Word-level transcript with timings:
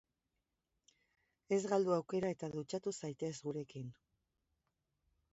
Ez 1.57 1.59
galdu 1.73 1.93
aukera 1.97 2.31
eta 2.35 2.49
dutxatu 2.53 2.93
zaitez 3.01 3.31
gurekin! 3.49 3.93